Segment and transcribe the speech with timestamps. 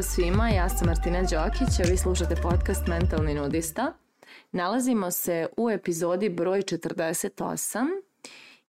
[0.00, 3.92] Pozdrav svima, ja sam Martina Đokić, a vi slušate podcast Mentalni nudista.
[4.52, 7.86] Nalazimo se u epizodi broj 48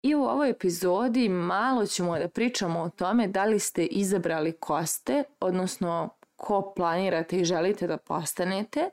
[0.03, 4.85] i u ovoj epizodi malo ćemo da pričamo o tome da li ste izabrali ko
[4.85, 8.89] ste, odnosno ko planirate i želite da postanete,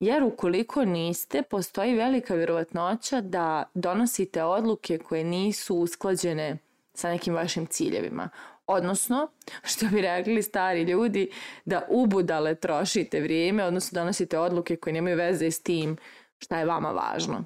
[0.00, 6.58] jer ukoliko niste, postoji velika vjerovatnoća da donosite odluke koje nisu usklađene
[6.94, 8.28] sa nekim vašim ciljevima.
[8.72, 9.28] Odnosno,
[9.62, 11.30] što bi rekli stari ljudi,
[11.64, 15.96] da ubudale trošite vrijeme, odnosno donosite odluke koje nemaju veze s tim
[16.38, 17.44] šta je vama važno.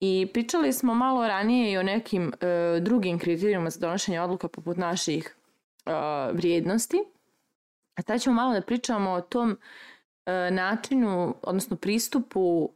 [0.00, 4.76] I pričali smo malo ranije i o nekim e, drugim kriterijima za donošenje odluka poput
[4.76, 5.36] naših
[5.86, 5.90] e,
[6.32, 6.98] vrijednosti.
[7.94, 9.58] A sad ćemo malo da pričamo o tom
[10.26, 12.70] e, načinu, odnosno pristupu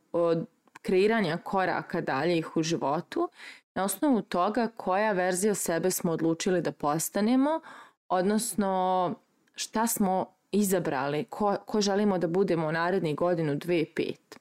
[0.87, 3.29] kreiranja koraka daljih u životu
[3.75, 7.61] na osnovu toga koja verzija sebe smo odlučili da postanemo,
[8.09, 9.15] odnosno
[9.55, 14.39] šta smo izabrali, ko, ko želimo da budemo u narednih godinu, dve, pet.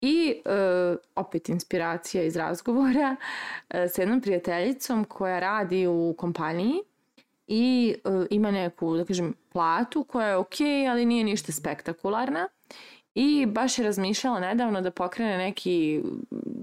[0.00, 0.50] I e,
[1.16, 3.16] opet inspiracija iz razgovora
[3.70, 6.80] e, s jednom prijateljicom koja radi u kompaniji
[7.46, 12.48] i e, ima neku, da kažem, platu koja je ok, ali nije ništa spektakularna.
[13.14, 16.02] I baš je razmišljala nedavno da pokrene neki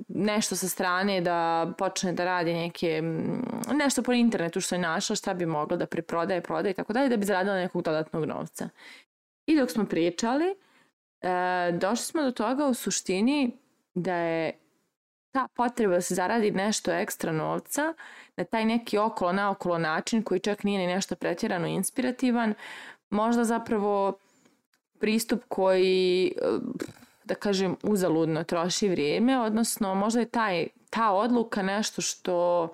[0.07, 3.01] nešto sa strane da počne da radi neke
[3.73, 7.09] nešto po internetu što je našla šta bi mogla da preprodaje, prodaje i tako dalje
[7.09, 8.69] da bi zaradila nekog dodatnog novca.
[9.45, 10.55] I dok smo pričali,
[11.21, 13.51] e, došli smo do toga u suštini
[13.93, 14.53] da je
[15.31, 17.93] ta potreba da se zaradi nešto ekstra novca
[18.35, 22.53] na taj neki okolo naokolo način koji čak nije ni nešto pretjerano inspirativan,
[23.09, 24.17] možda zapravo
[25.01, 26.33] pristup koji
[27.23, 32.69] da kažem uzaludno troši vrijeme, odnosno možda je taj, ta odluka nešto što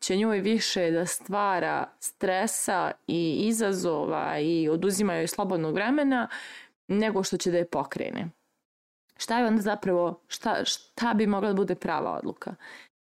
[0.00, 6.28] će njoj više da stvara stresa i izazova i oduzima joj slobodnog vremena
[6.88, 8.30] nego što će da je pokrene.
[9.16, 12.54] Šta je onda zapravo, šta, šta bi mogla da bude prava odluka?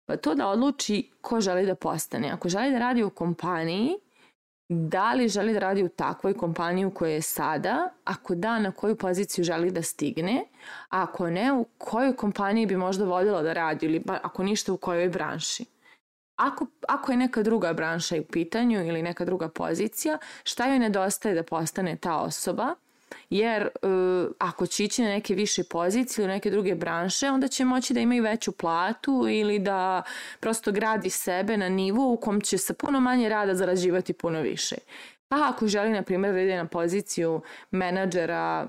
[0.05, 2.31] Pa to da odluči ko želi da postane.
[2.31, 3.95] Ako želi da radi u kompaniji,
[4.69, 8.71] da li želi da radi u takvoj kompaniji u kojoj je sada, ako da, na
[8.71, 10.45] koju poziciju želi da stigne,
[10.89, 14.77] a ako ne, u kojoj kompaniji bi možda voljela da radi ili ako ništa u
[14.77, 15.65] kojoj branši.
[16.35, 21.35] Ako, ako je neka druga branša u pitanju ili neka druga pozicija, šta joj nedostaje
[21.35, 22.75] da postane ta osoba
[23.29, 27.66] jer uh, ako će ići na neke više pozicije ili neke druge branše, onda će
[27.66, 30.03] moći da ima i veću platu ili da
[30.39, 34.75] prosto gradi sebe na nivu u kom će sa puno manje rada zarađivati puno više.
[35.27, 38.67] Pa ako želi, na primjer, da ide na poziciju menadžera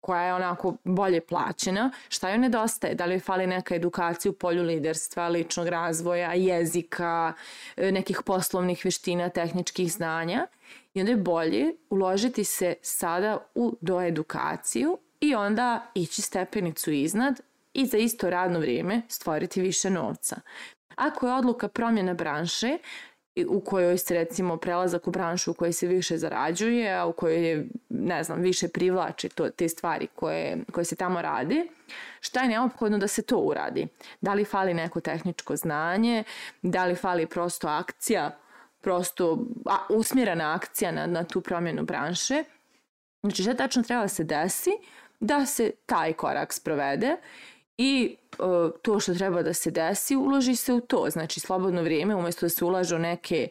[0.00, 2.94] koja je onako bolje plaćena, šta joj nedostaje?
[2.94, 7.32] Da li joj fali neka edukacija u polju liderstva, ličnog razvoja, jezika,
[7.76, 10.46] e, nekih poslovnih veština, tehničkih znanja?
[10.98, 17.40] I onda je bolje uložiti se sada u doedukaciju i onda ići stepenicu iznad
[17.74, 20.40] i za isto radno vrijeme stvoriti više novca.
[20.96, 22.78] Ako je odluka promjena branše,
[23.48, 27.48] u kojoj se recimo prelazak u branšu u kojoj se više zarađuje, a u kojoj
[27.48, 31.70] je, ne znam, više privlači to, te stvari koje, koje se tamo radi,
[32.20, 33.86] šta je neophodno da se to uradi?
[34.20, 36.24] Da li fali neko tehničko znanje,
[36.62, 38.38] da li fali prosto akcija,
[38.80, 42.44] prosto a, usmjerena akcija na, na tu promjenu branše.
[43.22, 44.70] Znači šta tačno treba da se desi
[45.20, 47.16] da se taj korak sprovede
[47.78, 51.06] i uh, to što treba da se desi uloži se u to.
[51.10, 53.48] Znači slobodno vrijeme umjesto da se ulažu neke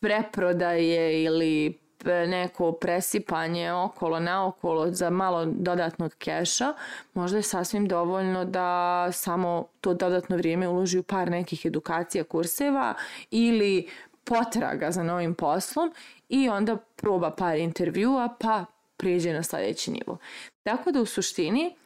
[0.00, 6.74] preprodaje ili neko presipanje okolo naokolo za malo dodatnog keša,
[7.14, 12.94] možda je sasvim dovoljno da samo to dodatno vrijeme uloži u par nekih edukacija, kurseva
[13.30, 13.88] ili
[14.26, 15.92] potraga za novim poslom
[16.28, 18.64] i onda proba par intervjua pa
[18.96, 20.18] prijeđe na sljedeći nivo.
[20.62, 21.76] Tako da u suštini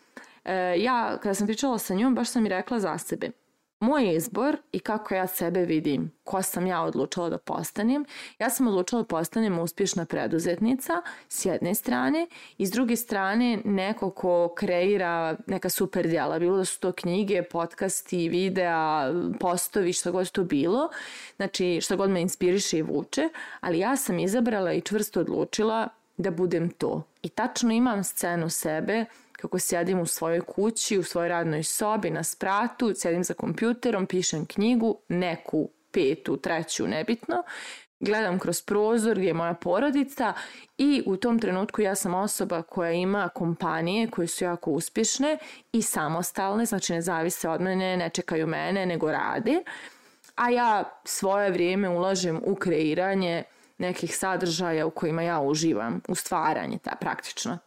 [0.44, 3.30] e, ja kada sam pričala sa njom baš sam i rekla za sebe
[3.80, 8.04] moj izbor i kako ja sebe vidim, ko sam ja odlučila da postanem.
[8.38, 12.26] Ja sam odlučila da postanem uspješna preduzetnica s jedne strane
[12.58, 17.42] i s druge strane neko ko kreira neka super djela, bilo da su to knjige,
[17.42, 20.88] podcasti, videa, postovi, što god to bilo,
[21.36, 23.28] znači što god me inspiriše i vuče,
[23.60, 27.02] ali ja sam izabrala i čvrsto odlučila da budem to.
[27.22, 29.04] I tačno imam scenu sebe
[29.40, 34.46] kako sjedim u svojoj kući, u svojoj radnoj sobi, na spratu, sjedim za kompjuterom, pišem
[34.46, 37.42] knjigu, neku petu, treću, nebitno,
[38.00, 40.32] gledam kroz prozor gdje je moja porodica
[40.78, 45.38] i u tom trenutku ja sam osoba koja ima kompanije koje su jako uspješne
[45.72, 49.62] i samostalne, znači ne zavise od mene, ne čekaju mene, nego rade.
[50.34, 53.42] A ja svoje vrijeme ulažem u kreiranje
[53.78, 57.58] nekih sadržaja u kojima ja uživam, u stvaranje, ta praktično.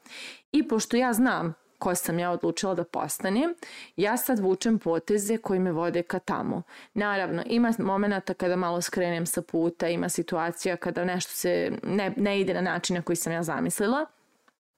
[0.51, 3.55] I pošto ja znam ko sam ja odlučila da postanem,
[3.95, 6.61] ja sad vučem poteze koji me vode ka tamo.
[6.93, 12.39] Naravno, ima momenta kada malo skrenem sa puta, ima situacija kada nešto se ne, ne
[12.39, 14.05] ide na način na koji sam ja zamislila,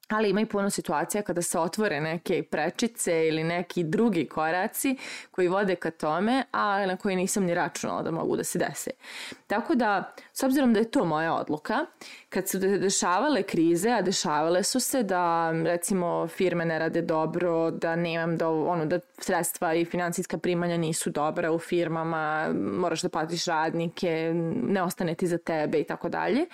[0.08, 4.96] ali ima i puno situacija kada se otvore neke prečice ili neki drugi koraci
[5.30, 8.90] koji vode ka tome, a na koji nisam ni računala da mogu da se dese.
[9.46, 11.86] Tako da, s obzirom da je to moja odluka,
[12.28, 17.96] kad su dešavale krize, a dešavale su se da recimo firme ne rade dobro, da
[17.96, 23.44] nemam da, ono, da sredstva i financijska primanja nisu dobra u firmama, moraš da platiš
[23.44, 24.32] radnike,
[24.62, 26.46] ne ostane ti za tebe i tako dalje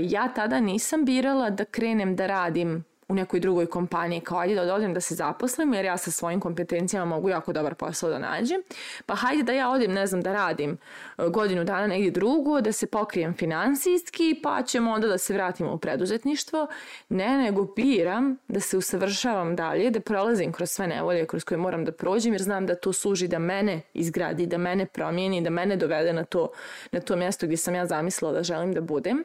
[0.00, 4.74] ja tada nisam birala da krenem da radim u nekoj drugoj kompaniji kao ajde da
[4.74, 8.62] odem da se zaposlim jer ja sa svojim kompetencijama mogu jako dobar posao da nađem.
[9.06, 10.78] Pa hajde da ja odem, ne znam, da radim
[11.18, 15.72] e, godinu dana negdje drugo, da se pokrijem finansijski pa ćemo onda da se vratimo
[15.72, 16.66] u preduzetništvo.
[17.08, 21.84] Ne, nego biram da se usavršavam dalje, da prolazim kroz sve nevolje kroz koje moram
[21.84, 25.76] da prođem jer znam da to služi da mene izgradi, da mene promijeni, da mene
[25.76, 26.50] dovede na to,
[26.92, 29.24] na to mjesto gdje sam ja zamislila da želim da budem.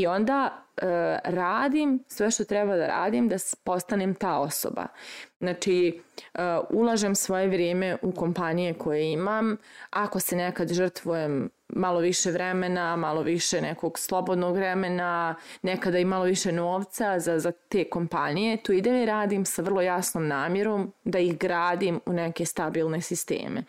[0.00, 0.86] I onda e,
[1.24, 4.86] radim sve što treba da radim da postanem ta osoba.
[5.40, 6.02] Znači,
[6.34, 9.56] e, ulažem svoje vrijeme u kompanije koje imam.
[9.90, 16.24] Ako se nekad žrtvujem malo više vremena, malo više nekog slobodnog vremena, nekada i malo
[16.24, 21.18] više novca za, za te kompanije, tu ide li radim sa vrlo jasnom namjerom da
[21.18, 23.64] ih gradim u neke stabilne sisteme.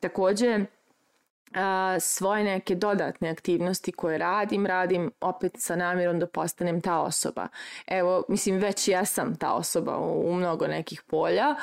[0.00, 0.64] Takođe,
[2.00, 7.48] svoje neke dodatne aktivnosti koje radim, radim opet sa namjerom da postanem ta osoba.
[7.86, 11.54] Evo, mislim, već ja sam ta osoba u, u mnogo nekih polja,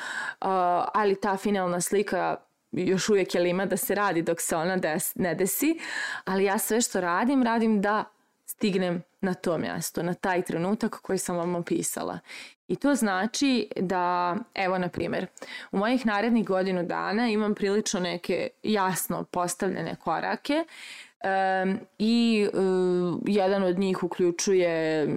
[0.41, 2.35] a, ali ta finalna slika
[2.71, 5.79] još uvijek je lima da se radi dok se ona des, ne desi,
[6.25, 8.03] ali ja sve što radim, radim da
[8.57, 12.19] stignem na to mjesto, na taj trenutak koji sam vam opisala.
[12.67, 15.27] I to znači da, evo na primjer,
[15.71, 20.65] u mojih narednih godinu dana imam prilično neke jasno postavljene korake
[21.23, 25.07] Um, I uh, jedan od njih uključuje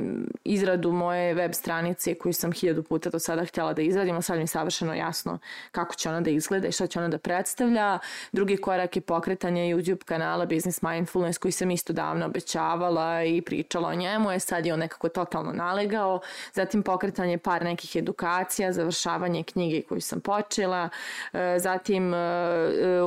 [0.45, 4.37] izradu moje web stranice koju sam hiljadu puta do sada htjela da izradim, a sad
[4.37, 5.39] mi je savršeno jasno
[5.73, 7.99] kako će ona da izgleda i šta će ona da predstavlja.
[8.33, 13.89] Drugi korak je pokretanje YouTube kanala Business Mindfulness koji sam isto davno obećavala i pričala
[13.89, 16.21] o njemu, je sad je on nekako totalno nalegao.
[16.53, 20.89] Zatim pokretanje par nekih edukacija, završavanje knjige koju sam počela.
[21.33, 22.19] Uh, zatim uh,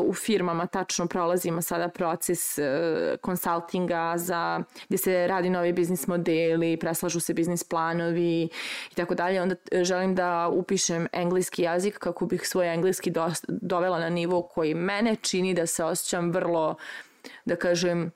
[0.05, 2.59] u firmama tačno prolazimo sada proces
[3.21, 8.50] konsultinga za gdje se radi novi biznis modeli, preslažu se biznis planovi
[8.91, 9.41] i tako dalje.
[9.41, 14.74] Onda želim da upišem engleski jezik kako bih svoj engleski do, dovela na nivo koji
[14.74, 16.75] mene čini da se osjećam vrlo,
[17.45, 18.12] da kažem,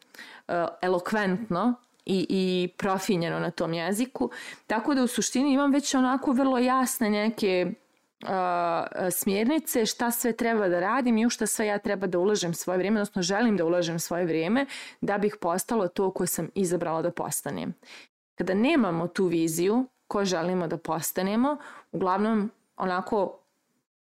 [0.48, 1.74] e, elokventno
[2.06, 4.32] i, i profinjeno na tom jeziku.
[4.68, 7.74] Tako da u suštini imam već onako vrlo jasne neke
[9.12, 12.78] smjernice šta sve treba da radim i u šta sve ja treba da ulažem svoje
[12.78, 14.66] vrijeme, odnosno želim da ulažem svoje vrijeme
[15.02, 17.74] da bih postalo to koje sam izabrala da postanem.
[18.36, 21.58] Kada nemamo tu viziju ko želimo da postanemo,
[21.92, 23.40] uglavnom onako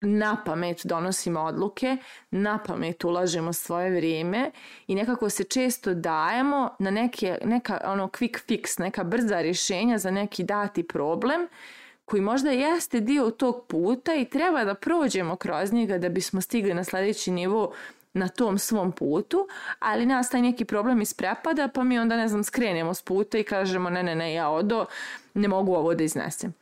[0.00, 1.96] na pamet donosimo odluke,
[2.30, 4.50] na pamet ulažemo svoje vrijeme
[4.86, 10.10] i nekako se često dajemo na neke, neka ono quick fix, neka brza rješenja za
[10.10, 11.48] neki dati problem
[12.08, 16.74] koji možda jeste dio tog puta i treba da prođemo kroz njega da bismo stigli
[16.74, 17.72] na sledeći nivo
[18.12, 19.48] na tom svom putu,
[19.78, 23.44] ali nas taj neki problem isprepada pa mi onda ne znam skrenemo s puta i
[23.44, 24.86] kažemo ne ne ne ja odo
[25.34, 26.54] ne mogu ovo da iznesem.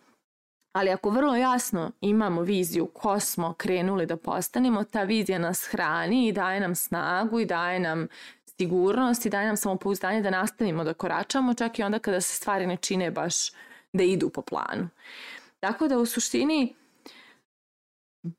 [0.72, 6.28] Ali ako vrlo jasno imamo viziju ko smo krenuli da postanemo, ta vizija nas hrani
[6.28, 8.08] i daje nam snagu i daje nam
[8.44, 12.66] sigurnost i daje nam samopouzdanje da nastavimo da koračamo čak i onda kada se stvari
[12.66, 13.50] ne čine baš
[13.92, 14.88] da idu po planu.
[15.66, 16.75] Tako da u suštini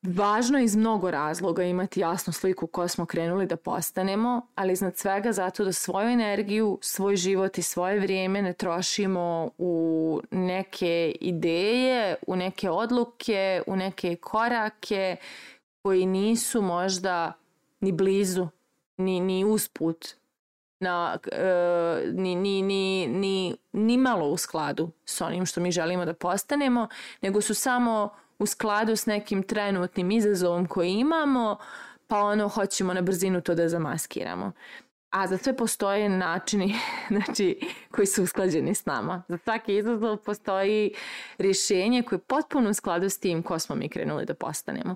[0.03, 4.97] Važno je iz mnogo razloga imati jasnu sliku ko smo krenuli da postanemo, ali iznad
[4.97, 12.15] svega zato da svoju energiju, svoj život i svoje vrijeme ne trošimo u neke ideje,
[12.27, 15.15] u neke odluke, u neke korake
[15.81, 17.33] koji nisu možda
[17.79, 18.47] ni blizu,
[18.97, 20.15] ni, ni usput
[20.79, 26.05] na, uh, ni, ni, ni, ni, ni malo u skladu s onim što mi želimo
[26.05, 26.87] da postanemo,
[27.21, 31.57] nego su samo u skladu s nekim trenutnim izazovom koji imamo,
[32.07, 34.51] pa ono hoćemo na brzinu to da zamaskiramo.
[35.09, 36.75] A za sve postoje načini
[37.11, 37.59] znači,
[37.91, 39.23] koji su usklađeni s nama.
[39.27, 40.93] Za svaki izazov postoji
[41.37, 44.95] rješenje koje je potpuno u skladu s tim ko smo mi krenuli da postanemo.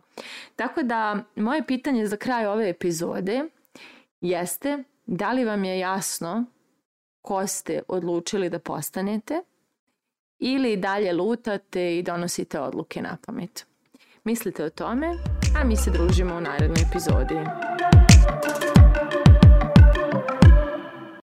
[0.56, 3.44] Tako da, moje pitanje za kraj ove epizode
[4.22, 6.46] jeste da li vam je jasno
[7.22, 9.42] ko ste odlučili da postanete
[10.40, 13.66] ili dalje lutate i donosite odluke na pamet.
[14.24, 15.08] Mislite o tome,
[15.62, 17.36] a mi se družimo u narednoj epizodi.